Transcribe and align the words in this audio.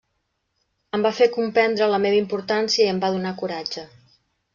Em 0.97 1.03
va 1.07 1.11
fer 1.17 1.27
comprendre 1.35 1.89
la 1.91 1.99
meva 2.05 2.19
importància 2.21 2.83
i 2.85 2.89
em 2.95 3.03
va 3.05 3.13
donar 3.17 3.35
coratge. 3.43 3.85